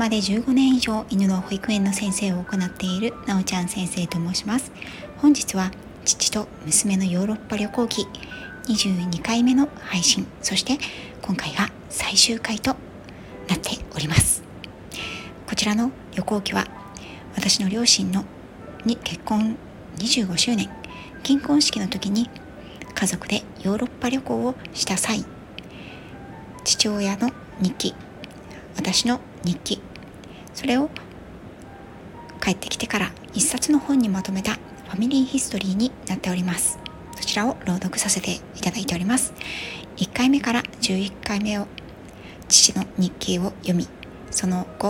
[0.00, 4.72] 浜で15年以上犬の保育園の先生を行っているなおちゃん先生と申します。
[5.18, 5.72] 本日は
[6.06, 8.06] 父と娘のヨーロッパ旅行記
[8.66, 10.78] 22回目の配信そして
[11.20, 12.76] 今回が最終回と
[13.46, 14.42] なっております。
[15.46, 16.66] こちらの旅行記は
[17.36, 18.24] 私の両親の
[18.86, 19.58] に結婚
[19.98, 20.70] 25周年
[21.22, 22.30] 金婚式の時に
[22.94, 25.26] 家族でヨーロッパ旅行をした際
[26.64, 27.30] 父親の
[27.60, 27.94] 日記
[28.76, 29.89] 私の日記
[30.60, 30.90] それを
[32.38, 36.78] 帰ってきてから一冊の本にまとめたファミリーヒストリーになっております。
[37.16, 39.32] そちらを朗読させていただいております。
[39.96, 41.66] 1回目から11回目を
[42.46, 43.88] 父の日記を読み
[44.30, 44.88] その後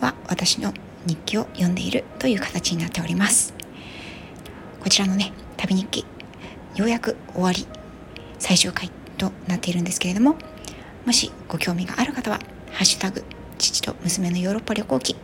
[0.00, 0.74] は私の
[1.06, 3.54] 日記を読んでいるという形になっております。
[4.82, 6.04] こちらのね旅日記
[6.74, 7.68] ようやく終わり
[8.40, 10.34] 最終回となっているんですけれども
[11.04, 12.40] もしご興味がある方は
[12.74, 13.24] 「ハッシュタグ
[13.58, 15.16] 父と娘のヨーロッパ旅行記」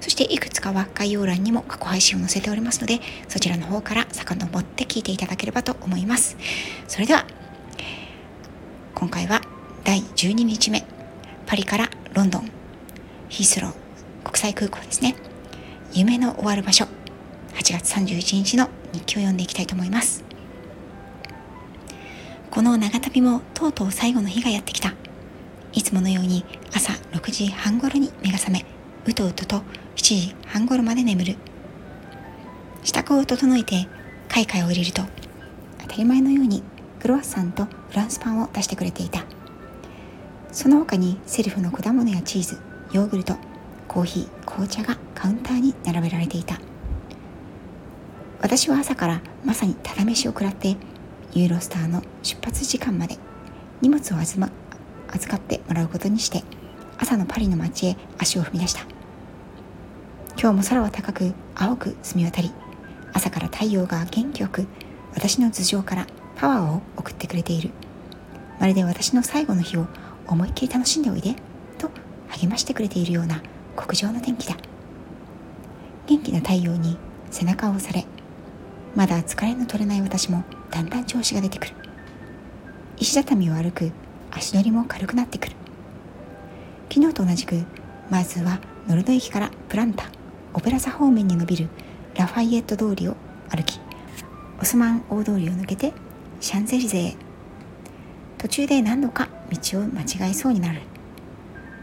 [0.00, 6.36] そしていくつかは概要欄にも過去配信を載せておりますのでそちらの方から遡って聞いていただければと思います。
[6.88, 7.26] それでは
[8.94, 9.42] 今回は
[9.84, 10.84] 第12日目。
[11.46, 12.50] パリからロンドン。
[13.28, 13.72] ヒースロー。
[14.24, 15.14] 国際空港ですね。
[15.92, 16.86] 夢の終わる場所。
[17.54, 20.24] 8月31日の日記を読んでいきたいと思います。
[22.50, 24.94] この長旅もとうとう最後の日がやってきた。
[25.72, 26.44] いつものように
[26.76, 28.62] 朝6時半頃に目が覚め
[29.06, 29.62] うとうとと
[29.94, 31.36] 7時半頃まで眠る。
[32.84, 33.88] 支度を整えて
[34.28, 35.00] 階階を降りると
[35.80, 36.62] 当たり前のように
[37.00, 39.24] クロワッサンとフランスパンを出してくれていた。
[40.52, 42.60] その他にセルフの果物やチーズ
[42.92, 43.36] ヨーグルト
[43.88, 46.60] コーヒー紅茶がカウンターに並べられていた。
[48.42, 50.76] 私は朝からまさにただ飯を食らって
[51.32, 53.16] ユーロスターの出発時間まで
[53.80, 54.52] 荷物を預,、ま、
[55.08, 56.44] 預かってもらうことにして
[56.98, 58.82] 朝のパリの街へ足を踏み出した。
[60.38, 62.52] 今日も空は高く青く澄み渡り
[63.12, 64.66] 朝から太陽が元気よく
[65.14, 66.06] 私の頭上から
[66.36, 67.70] パワーを送ってくれている。
[68.60, 69.86] まるで私の最後の日を
[70.26, 71.34] 思いっきり楽しんでおいで
[71.78, 71.90] と
[72.28, 73.42] 励ましてくれているような
[73.76, 74.56] 極上の天気だ。
[76.06, 76.98] 元気な太陽に
[77.30, 78.06] 背中を押され
[78.94, 81.74] まだ疲れの取れない私もだんだん調子が出てくる。
[82.98, 83.92] 石畳を歩く
[84.30, 85.56] 足取りも軽くなってくる。
[86.96, 87.62] 昨日と同じく
[88.08, 88.58] まずは
[88.88, 90.06] ノルド駅からプランタ
[90.54, 91.68] オペラ座方面に伸びる
[92.16, 93.16] ラファイエット通りを
[93.50, 93.78] 歩き
[94.62, 95.92] オスマン大通りを抜けて
[96.40, 97.16] シャンゼリゼへ
[98.38, 100.80] 途中で何度か道を間違えそうになる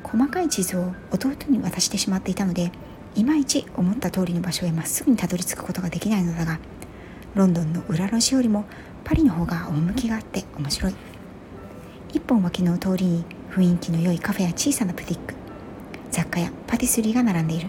[0.01, 2.71] 細かい地図を弟に渡してしまっていたので
[3.13, 6.57] いまいち思った通りの場所へまっすぐにたどり着くことができないのだが
[7.35, 8.65] ロンドンの裏路地よりも
[9.03, 10.95] パリの方が趣があって面白い
[12.13, 15.35] 一本脇の通りに雰囲気の良いカフェや小さなプティック。
[16.09, 17.67] 雑貨やパティスリーが並んでいる。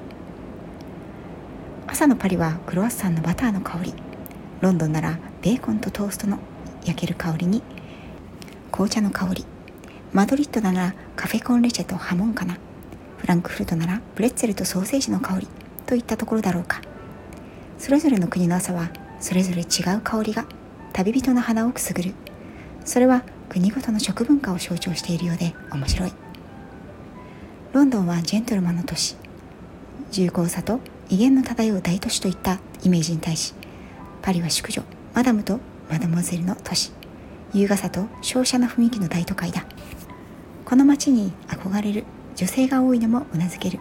[1.87, 3.95] 朝のパリはクロワッサンのバターの香り。
[4.63, 6.39] ロンドンならベーコンとトーストの
[6.87, 7.63] 焼ける香りに
[8.73, 9.45] 紅茶の香り。
[10.15, 12.57] マドリッドならカフェコンレチェとハモンかな。
[13.19, 15.49] フランクフルトならプレッツェルとソーセージの香り。
[15.85, 16.81] といったところだろうか。
[17.77, 18.89] それぞれの国の朝は
[19.21, 20.47] それぞれ違う香りが
[20.95, 22.15] 旅人の鼻をくすぐる。
[22.87, 23.23] それは
[23.55, 26.13] 国ごとの食文化を象徴しているようで面白い。
[27.73, 29.15] ロンドンはジェントルマンの都市。
[30.11, 33.55] 重厚さと威厳の漂う大都市といったイメージに対し
[34.23, 34.83] パリは淑女。
[35.15, 36.91] マダムとマダモゼルの都市。
[37.53, 39.65] 優雅さと瀟洒な雰囲気の大都会だ。
[40.65, 42.03] この街に憧れる
[42.35, 43.79] 女性が多いのもうなずける。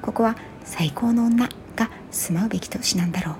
[0.00, 3.34] ここは最高の女が住まうべき都市なんだろう。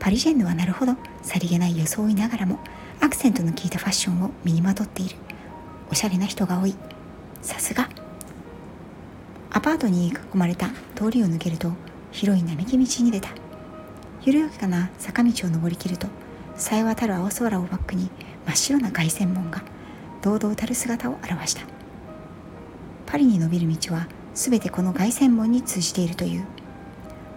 [0.00, 2.58] パリジェンヌはなるほどさりげない装いながらも
[3.04, 5.16] アクセントの効いたファッションを身にまとっている。
[5.90, 6.74] おしゃれな人が多い。
[7.42, 7.90] さすが。
[9.50, 11.70] アパートに囲まれた通りを抜けると
[12.12, 13.28] 広い並木道に出た。
[14.24, 16.06] 緩やかな坂道を登りきると
[16.56, 18.08] さえ渡る青空をバックに
[18.46, 19.62] 真っ白な凱旋門が
[20.22, 21.60] 堂々たる姿を現した。
[23.04, 26.46] パリに伸びる道は全てこの凱旋門に通じているという。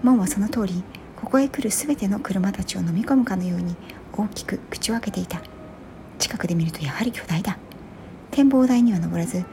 [0.01, 0.81] 門はその通り
[1.17, 3.75] ここへ来る全ての車たちを飲み込むかのように
[4.13, 5.41] 大きく口を開けていた。
[6.17, 7.57] 近くで見るとやはり巨大だ。
[8.31, 9.45] 展望台には登らず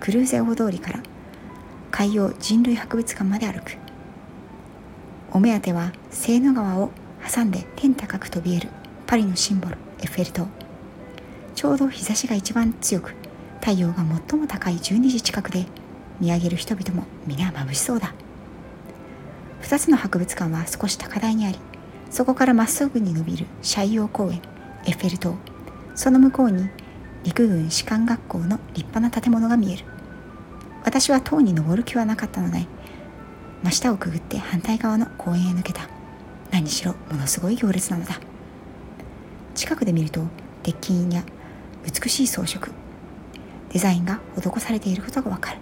[0.00, 1.02] クルーゼ大通りから
[1.90, 3.76] 海洋人類博物館まで歩く。
[5.32, 6.90] お目当てはセーヌ川を
[7.26, 8.68] 挟んで天高く飛びえる
[9.06, 10.46] パリのシンボルエッフェル塔。
[11.54, 13.14] ちょうど日差しが一番強く
[13.60, 15.66] 太陽が最も高い12時近くで
[16.20, 18.14] 見上げる人々も皆眩しそうだ。
[19.62, 21.58] 2つの博物館は少し高台にあり
[22.10, 24.42] そこからまっすぐに伸びるシャイオ公園
[24.84, 25.51] エッフェル塔。
[25.94, 26.68] その向こうに
[27.24, 29.84] 陸軍士官学校の立派な建物が見える。
[30.84, 32.66] 私は塔に登る気はなかったので
[33.62, 35.88] 真下をくぐって反対側の公園へ抜けた。
[36.50, 38.20] 何しろものすごい行列なのだ。
[39.54, 40.22] 近くで見ると
[40.62, 41.22] 鉄筋や
[41.84, 42.72] 美しい装飾
[43.70, 45.58] デザインが施されていることがわかる。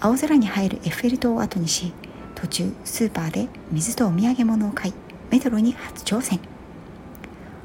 [0.00, 1.92] 青空に入るエッフェル塔を後にし
[2.34, 4.94] 途中スーパーで水とお土産物を買い
[5.30, 6.40] メトロに初挑戦。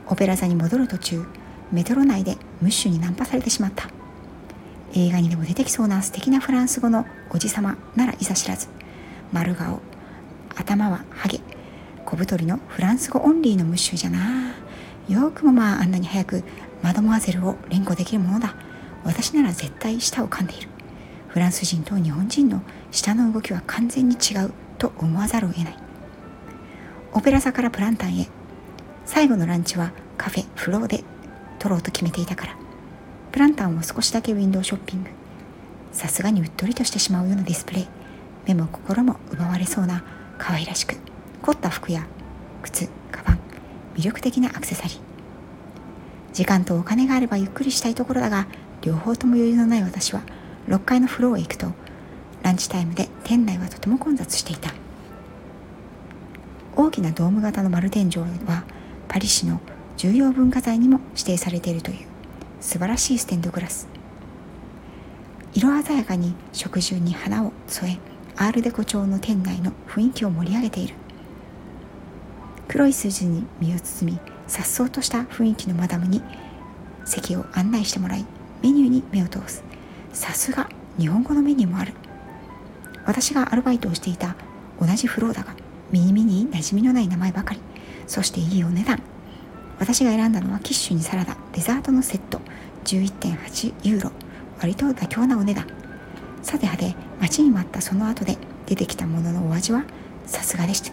[0.08, 1.26] オペラ座に戻る途中
[1.72, 3.90] メトロ内でムッシュにナンパされてしまった。
[4.94, 8.68] 映画にでも出てきそうな素敵なフランス語のおじさまならいざ知らず。
[9.34, 9.82] 丸顔
[10.56, 11.42] 頭はハゲ。
[12.06, 14.54] 小太りのフランス語オンリーのムッシュじゃな。
[15.10, 16.44] よくもまああんなに早く
[16.82, 18.56] マドモアゼルを連呼できるものだ。
[19.04, 20.70] 私なら絶対舌を噛んでいる。
[21.28, 22.62] フランス人と日本人の
[22.92, 25.78] 舌の動きは完全に違うと思わざるを得ない。
[27.12, 28.30] オペラ座からプランタンへ
[29.06, 31.04] 最後のランチはカフェフローで
[31.60, 32.56] 取ろうと決めていたから。
[33.32, 35.10] プランタンを少しだけウィンドウショッピング。
[35.92, 37.88] さすがにうっとりとしてしまうようなディスプレイ。
[38.48, 40.04] 目も心も奪われそうな
[40.38, 40.96] 可愛らしく
[41.42, 42.06] 凝った服や
[42.64, 43.40] 靴カバン。
[43.96, 45.00] 魅力的なアクセサリー。
[46.34, 48.48] 時間とお金があればゆっくりしたいところだが
[48.82, 50.22] 両方とも余裕のない私は
[50.68, 51.68] 6階のフロアへ行くと
[52.44, 54.74] ランチタイムで店内はとても混雑していた。
[56.76, 58.64] 大きなドーム型の丸天井は
[59.16, 59.62] パリ市の
[59.96, 62.06] 重要文化財にも指定されているという
[62.60, 63.88] 素晴らしいステンドグラス。
[65.54, 67.98] 色鮮やかに食中に花を添え
[68.36, 70.96] アールデコ調の店内の雰囲気を盛り上げている。
[72.68, 74.20] 黒い筋に身を包み
[74.50, 76.22] 颯爽とした雰囲気のマダムに
[77.06, 78.26] 席を案内してもらい
[78.62, 79.64] メニューに目を通す。
[80.12, 80.70] さすが
[81.00, 81.94] 日本語のメニューもある。
[83.06, 84.36] 私がアルバイトをしていた
[84.78, 85.56] 同じフローだが
[85.90, 87.62] 耳に馴染みのない名前ばかり。
[88.08, 89.02] そしていいお値段。
[89.80, 92.40] 私が選んだのはキッシュにサラダデザートのセット
[92.86, 94.12] 11.8ユーロ。
[94.60, 95.68] 割と妥協なお値段。
[96.42, 99.84] さてはて待ちに待ったその後で出てきたもののお味は
[100.26, 100.92] さすがでした。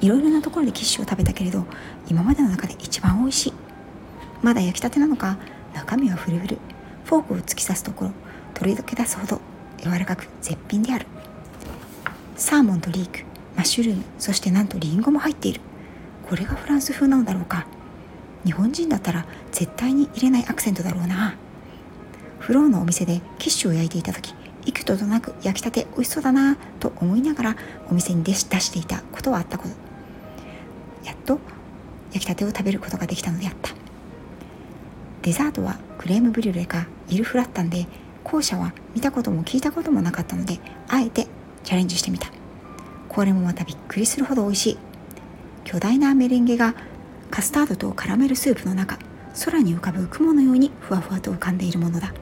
[0.00, 1.64] いろいろなところでキッシュを食べたけれど
[2.08, 3.52] 今までの中で一番美味しい。
[4.42, 5.38] まだ焼きたてなのか
[5.74, 6.58] 中身はフルフル。
[7.04, 8.12] フォークを突き刺すところ
[8.54, 9.40] 取り除け出すほど
[9.78, 11.06] 柔らかく絶品である。
[12.36, 13.31] サーモンとリーク。
[13.56, 15.60] マッシュルームそしてなんとリンゴも入っている。
[16.28, 17.66] これがフランス風なのだろうか。
[18.44, 21.36] 日本人だったら絶対に入れないアクセントだろうな。
[22.40, 24.34] フローのお店でキッシュを焼いていた時
[24.66, 27.56] 幾度となく焼きたて美味しそうだなと思いながら
[27.88, 31.06] お店に出していたことはあったこと。
[31.06, 31.38] やっと
[32.12, 33.70] 焼きたてを食べることができたのであった。
[35.22, 37.86] デザートはクレームブリュレかイルフラッタンで
[38.24, 40.58] 後者は見たことも聞いたこともなかったので
[40.88, 41.28] あえて
[41.62, 42.28] チャレンジしてみた。
[43.12, 44.78] これもまたびっくりするほど美味しい。
[45.64, 46.74] 巨大なメレンゲが
[47.30, 48.98] カスタードとカラメルスープの中
[49.44, 52.12] 空に浮かぶ雲のようにふわふわと浮かんでいるものだ。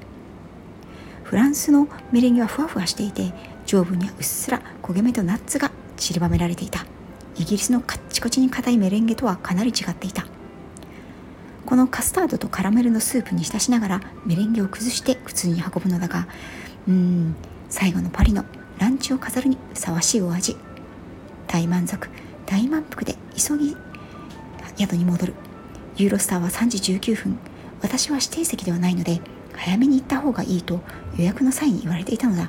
[1.22, 3.32] フランスのメレンゲはふわふわしていて
[3.66, 6.84] 上部にはうっすら焦げ目とナッツが散りばめられていた。
[7.36, 10.26] イギリスのカッチコチに硬いメレンゲとはかなり違っていた。
[11.66, 16.26] このカスタードとカラメルのスープに浸しながらメレンゲを崩して普通に運ぶのだが
[16.88, 17.36] うーん
[17.68, 18.44] 最後のパリの
[18.78, 20.56] ランチを飾るにふさわしいお味。
[21.50, 22.08] 大満足
[22.46, 23.76] 大満腹で急ぎ
[24.78, 25.34] 宿に戻る。
[25.96, 27.38] ユーロスターは3時19分
[27.82, 29.20] 私は指定席ではないので
[29.54, 30.80] 早めに行った方がいいと
[31.18, 32.48] 予約の際に言われていたのだ。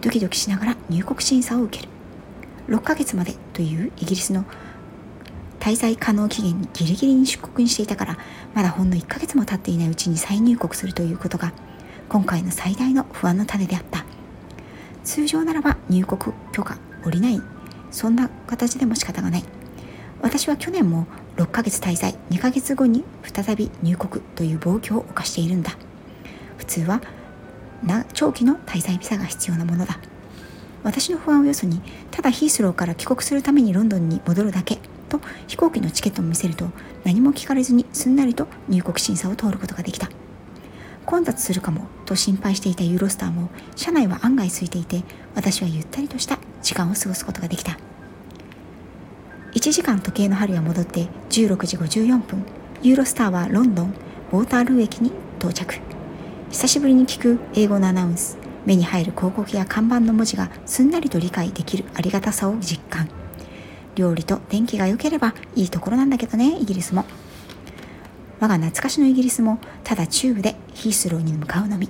[0.00, 1.90] ドキドキしながら入国審査を受ける。
[2.68, 4.44] 6ヶ月までというイギリスの
[5.58, 8.18] 滞在可能期限にギリギリに出国にしていたから
[8.54, 11.52] まだほんの1ヶ月も経っていないうちに再入国するということが
[12.08, 14.04] 今回の最大の不安の種であった。
[15.02, 17.42] 通常ならば入国許可下りない
[17.92, 19.44] そんな形でも仕方がない。
[20.20, 21.06] 私は去年も
[21.36, 25.76] 6ヶ月滞在2ヶ月後に再び入国という暴挙を犯しているんだ。
[26.56, 27.00] 普通は
[28.12, 29.98] 長期の滞在ビザが必要なものだ。
[30.84, 31.80] 私の不安をよそに
[32.10, 36.70] ただヒースローから帰国するためにロンドンに戻るだけと飛行機のチケットを見せると
[37.04, 40.08] 何も聞かれずにすんなりと入国審査を通ることができた。
[41.04, 45.02] 混雑するかもと心配していたユーロスターも車内は案外空いていて
[45.34, 47.78] 私はゆったりとした時間を過ごすことができた。
[49.52, 52.44] 1時間時計の針は戻って16時54分
[52.82, 53.94] ユーロスターはロンドン
[54.32, 55.74] ウォータールー駅に到着。
[56.50, 63.08] 久しぶりに聞く英語のアナウンス目に入る広告や看板の文字がすんなりと理解できるありがたさを実感。
[63.94, 67.04] 料理と天気が良ければいいところなんだけどねイギリスも。
[68.40, 71.88] 我が懐かしのイギリスもただチューブでヒースローに向かうのみ。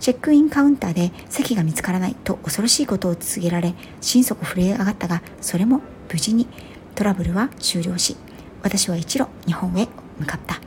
[0.00, 5.80] チェックインカウンターで席が見つからないと恐ろしいことを告げられ心底震え上がったがそれも
[6.12, 6.46] 無事に
[6.94, 8.16] トラブルは終了し
[8.62, 9.88] 私は一路日本へ
[10.18, 10.60] 向かった。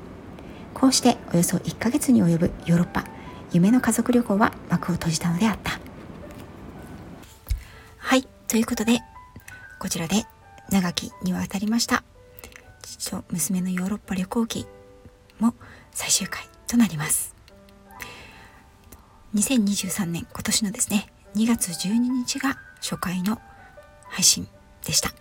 [0.74, 3.06] こうしておよそ1ヶ月に及ぶヨーロッパ
[3.52, 5.80] 夢の家族旅行は幕を閉じたのであった。
[7.98, 9.00] はいということで
[9.80, 10.24] こちらで
[10.72, 12.04] 長きにわたりました。
[12.82, 14.66] 父と娘のヨーロッパ旅行記
[15.40, 15.54] も
[15.92, 17.41] 最終回となります。
[19.36, 23.40] 2023年今年のですね2月12日が初回の
[24.10, 24.48] 配信
[24.86, 25.12] でした。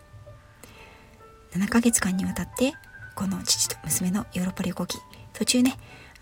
[1.53, 2.75] 7ヶ月間にわたって
[3.15, 4.99] この父と娘のヨーロッパ旅行記
[5.33, 5.77] 途中ね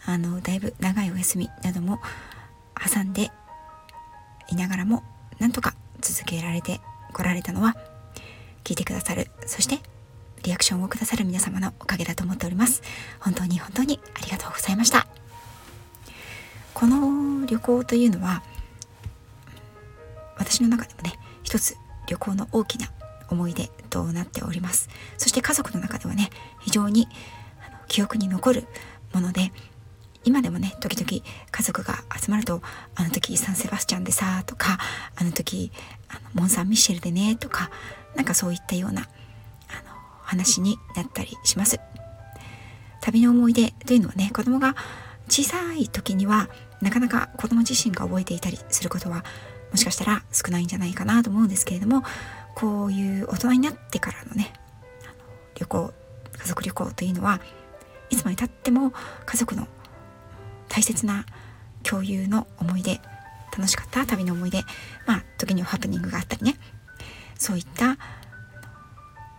[0.07, 2.01] あのだいぶ長いお休みなども
[2.93, 3.31] 挟んで
[4.51, 5.03] いながらも
[5.39, 6.81] なんとか続けられて
[7.13, 7.77] こられたのは
[8.65, 9.79] 聞いてくださるそして
[10.43, 12.83] リアクションをくださる皆様のおかげだと思っております。
[13.21, 15.07] 本当に本当にありがとうございました。
[16.79, 18.41] この旅行というのは
[20.37, 22.87] 私の中でもね一つ旅行の大きな
[23.29, 26.31] 思い出となっておりますそして家族の中ではね
[26.61, 27.09] 非常に
[27.89, 28.69] 記憶に残る
[29.13, 29.51] もので
[30.23, 32.63] 今でもね時々家族が集まると
[32.95, 34.79] 「あの時サンセバスチャンでさ」とか
[35.19, 35.73] 「あの時
[36.09, 37.73] あのモン・サン・ミシェルでね」とか
[38.15, 41.81] なんかそういったようなあの話になったりします。
[43.01, 44.77] 旅の思い出というのはね子供が
[45.29, 46.49] 小さい時には
[46.81, 49.25] なかなか子供自身が覚えていたりすることは
[49.71, 52.03] もしかしたら少ないんじゃないかなと思うんですけれども
[52.55, 54.53] こういう大人になってからのね
[55.05, 55.13] あの
[55.55, 55.93] 旅行
[56.39, 57.41] 家族旅行というのは
[58.11, 58.93] いつまでたっても
[59.27, 59.67] 家族の
[60.69, 61.27] 大切な
[61.83, 63.01] 共有の思い出
[63.57, 64.63] 楽しかった旅の思い出
[65.07, 66.57] まあ時にはハプニングがあったりね
[67.39, 67.97] そういった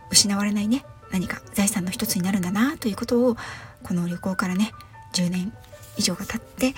[0.09, 3.37] 失われないね何か財産の一つになるんだなということを
[3.83, 4.71] この旅行からね
[5.13, 5.53] 10年
[5.97, 6.73] 以上が経って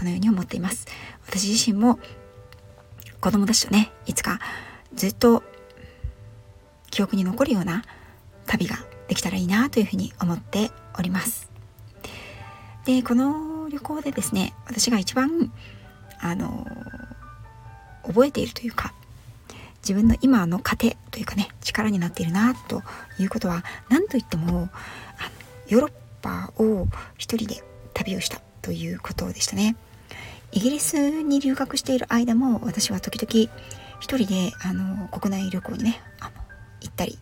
[0.00, 0.86] そのように思っています
[1.26, 1.98] 私自身も
[3.20, 4.40] 子供たちとねいつか
[4.94, 5.42] ずっと
[6.90, 7.84] 記憶に残るような
[8.46, 8.76] 旅が
[9.08, 11.50] できたらいいなというふうに思っております
[12.86, 15.52] でこの旅行でですね私が一番
[16.18, 16.66] あの
[18.06, 18.94] 覚えているというか
[19.82, 22.82] 自分の今の糧というかね力になっているなと
[23.18, 24.70] いうことは何といっても
[25.68, 25.92] ヨーロッ
[26.22, 26.86] パを
[27.18, 29.76] 一人で旅をしたということでしたね。
[30.52, 33.52] イギリスに留学している間も私は時々
[34.00, 36.30] 一人であの国内旅行にねあの
[36.80, 37.18] 行ったり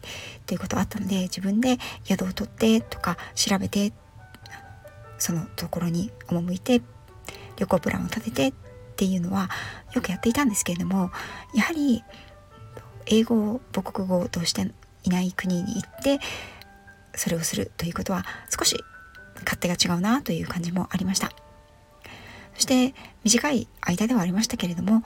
[0.46, 3.92] ということあったので自分で宿を取ってとか調べて
[5.18, 6.80] そのところに赴いて
[7.56, 8.52] 旅行プランを立ててっ
[8.96, 9.50] ていうのは
[9.92, 11.10] よくやっていたんですけれども
[11.54, 12.02] やはり
[13.06, 14.70] 英語を母国語として
[15.04, 16.20] いない国に行って
[17.14, 18.24] それをするということは
[18.56, 18.76] 少し
[19.44, 21.30] 勝手が違うなという感じもありました。
[22.58, 25.04] そして短い間ではありましたけれども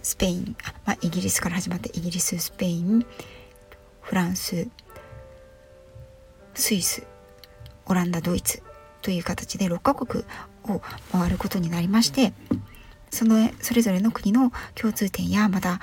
[0.00, 3.04] スペインあ、まあ、イギリスから始まってイギリススペイン
[4.00, 4.68] フランス
[6.54, 7.04] スイス
[7.86, 8.62] オランダドイツ
[9.02, 10.22] という形で6カ国
[10.68, 10.80] を
[11.10, 12.32] 回ることになりまして
[13.10, 15.80] そのそれぞれの国の共通点やまた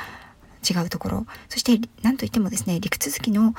[0.70, 3.54] 違うところそして何といってもですね陸続きのあの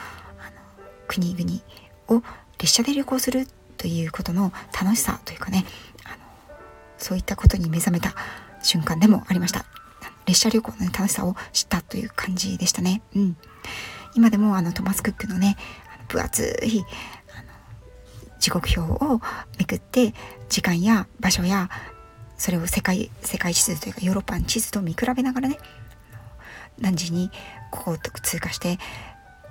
[1.07, 2.23] 国々を
[2.59, 3.47] 列車で旅行する
[3.77, 5.65] ということの楽しさというかね
[6.99, 8.15] そういったことに目覚めた
[8.63, 9.65] 瞬間でもありました。
[10.27, 13.03] 列車旅行の、ね、楽しさを知ったという感じでしたね。
[13.15, 13.37] うん。
[14.15, 15.57] 今でもあのトマス・クックのね
[16.09, 16.85] 分厚い
[18.41, 19.21] 時刻表を
[19.59, 20.15] めくって
[20.49, 21.69] 時間や場所や
[22.37, 25.59] それを世界世界地図というかヨーロッパの地図と見比べながらね
[26.79, 27.31] 何時に
[27.71, 28.79] ここを通過してっ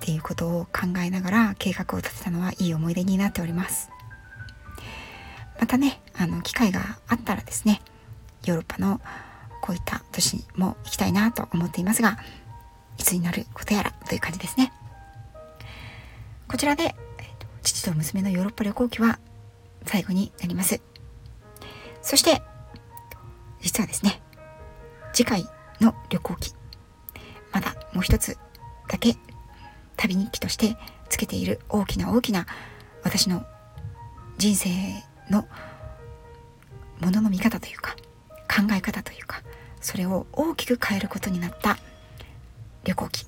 [0.00, 3.90] ていうことを考えながら計画を立てたのはいい思い出になっております。
[5.58, 7.80] またねあの機会があったらですね
[8.44, 9.00] ヨーロッパの
[9.60, 12.18] こういった都市も行きたいなと思っていますが
[12.96, 14.72] いつになることやらという感じですね。
[16.48, 16.92] こちらで、えー
[17.38, 19.18] と、父と娘のヨーロッパ旅行記は
[19.84, 20.80] 最後になります。
[22.02, 22.42] そして
[23.60, 24.22] 実はですね
[25.12, 25.46] 次回
[25.80, 26.52] の旅行記
[27.52, 28.38] まだもう一つ
[28.88, 29.16] だけ
[29.96, 30.76] 旅日記として
[31.08, 32.46] つけている大きな大きな
[33.02, 33.44] 私の
[34.38, 34.70] 人生
[35.30, 35.46] の
[37.00, 37.94] ものの見方というか
[38.48, 39.42] 考え方というか
[39.80, 41.78] それを大きく変えることになった
[42.84, 43.26] 旅行記。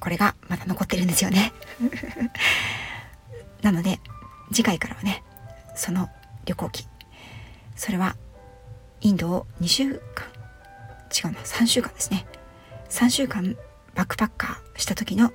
[0.00, 1.52] これがまだ残ってるんですよね。
[3.62, 4.00] なので
[4.52, 5.22] 次回からはね
[5.74, 6.08] その
[6.44, 6.88] 旅行記。
[7.76, 8.16] それは
[9.00, 10.26] インドを2週間。
[11.10, 12.26] 違うな3週間ですね。
[12.90, 13.56] 3週間
[13.94, 15.32] バックパッカーした時の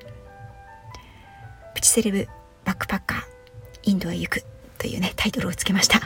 [1.74, 2.28] プチセレブ
[2.64, 3.24] バックパッカー
[3.84, 4.53] インドへ行く。
[4.84, 6.02] というねタイトルをつけました。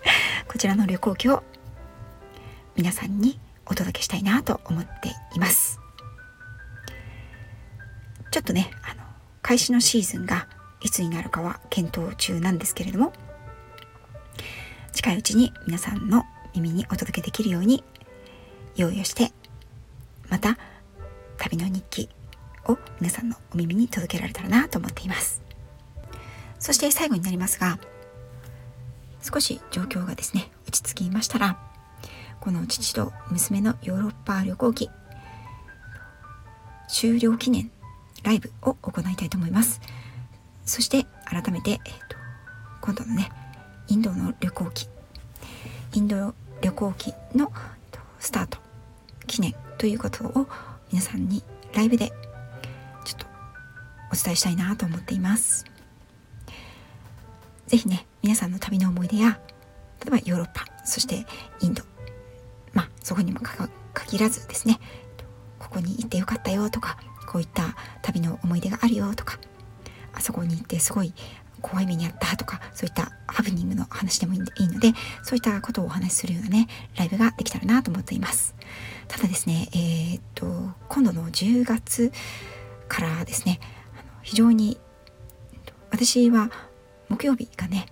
[0.48, 1.44] こちらの旅行記を
[2.74, 5.78] 皆さんにお届けしたいなと思っています。
[8.30, 9.02] ちょっとねあの
[9.42, 10.48] 開始のシーズンが
[10.80, 13.12] いつになるかは検討中なんですけれども
[14.94, 16.24] 近いうちに皆さんの
[16.54, 17.84] 耳にお届けできるように
[18.76, 19.30] 用意をして
[20.30, 20.56] また
[21.36, 22.08] 旅の日記
[22.64, 25.42] を皆さんのお耳に届けられたらなと思っています。
[26.58, 27.78] そして最後になりますが
[29.22, 31.58] 少し状況がですね落ち着きましたら
[32.40, 34.90] この父と娘のヨーロッパ旅行記
[36.88, 37.70] 終了記念
[38.22, 39.80] ライブを行いたいと思います。
[40.64, 42.16] そして改めて、えーと、
[42.80, 43.30] 今度のね
[43.88, 44.88] インドの旅行記
[45.94, 47.52] インド旅行記の
[48.20, 48.58] スタート
[49.26, 50.46] 記念ということを
[50.90, 51.42] 皆さんに
[51.74, 52.12] ライブで
[53.04, 53.26] ちょっと
[54.12, 55.64] お伝えしたいなと思っています。
[57.66, 59.40] 是非ね皆さんの旅の思い出や
[60.00, 61.26] 例えばヨーロッパそして
[61.60, 61.82] インド。
[62.72, 64.80] まあそこにもかか限らずですね。
[65.58, 69.38] ここに行ってよかったよとかこういった旅の思い出があるよとか
[70.12, 71.14] あそこに行ってすごい
[71.60, 78.54] 怖い目にあったとかそういったハプニングの話でもいいのでそういったことをお話しするようなねライブができたらなと思っています。
[79.08, 80.46] ただですねえー、っと
[80.88, 82.12] 今度の10月
[82.88, 83.60] からですね
[84.22, 84.78] 非常に
[85.90, 86.50] 私は
[87.08, 87.86] 木曜日がね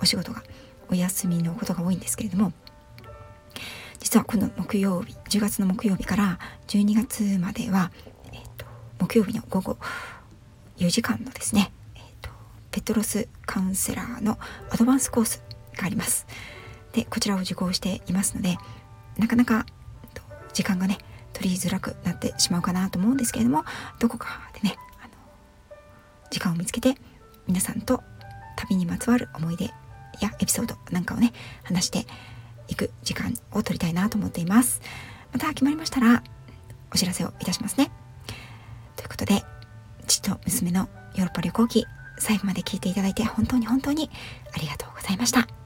[0.00, 0.42] お仕事が
[0.90, 2.52] お休みのことが多いんですけれども
[3.98, 6.38] 実は今度木曜日10月の木曜日から
[6.68, 7.92] 12月までは、
[8.32, 8.64] えーと、
[8.98, 9.76] 木曜日の午後
[10.78, 12.30] 4時間のですね、えーと、
[12.70, 14.38] ペトロスカウンセラーの
[14.70, 15.42] アドバンスコース
[15.76, 16.26] があります。
[16.92, 18.58] でこちらを受講していますので
[19.16, 19.64] なかなか
[20.52, 20.98] 時間がね
[21.32, 23.64] 取りづらくなってしまうかなと思うんですけれども
[24.00, 25.12] どこかでねあの
[26.30, 26.96] 時間を見つけて
[27.46, 28.02] 皆さんと
[28.56, 29.70] 旅にまつわる思い出
[30.20, 32.06] やエピソードなんかをね話して
[32.68, 34.80] いく時間を取りたいなと思っています。
[35.32, 36.22] また決まりましたら
[36.92, 37.90] お知らせをいたしますね。
[38.96, 39.42] ということで
[40.06, 41.86] 父と娘のヨーロッパ旅行記
[42.18, 44.10] 最後まで聞いていただいて本当に本当に
[44.54, 45.59] ありがとうございました。